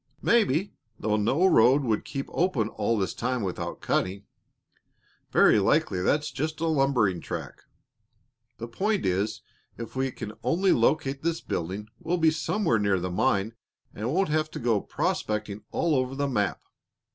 [0.23, 4.25] "Maybe, though no road would keep open all this time without cutting.
[5.31, 7.61] Very likely that's just a lumbering track.
[8.57, 9.43] The point is,
[9.77, 13.53] if we can only locate this building, we'll be somewhere near the mine
[13.93, 16.61] and won't have to go prospecting all over the map.